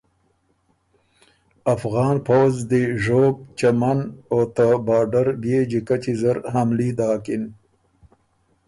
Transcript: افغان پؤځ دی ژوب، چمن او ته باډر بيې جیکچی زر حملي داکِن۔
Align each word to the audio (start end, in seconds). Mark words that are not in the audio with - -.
افغان 1.75 2.15
پؤځ 2.27 2.55
دی 2.69 2.83
ژوب، 3.03 3.33
چمن 3.59 3.99
او 4.31 4.39
ته 4.55 4.65
باډر 4.87 5.27
بيې 5.41 5.59
جیکچی 5.71 6.13
زر 6.21 6.37
حملي 6.53 6.89
داکِن۔ 6.97 7.43